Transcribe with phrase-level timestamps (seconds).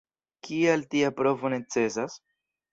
[0.47, 2.21] Kial tia provo necesas?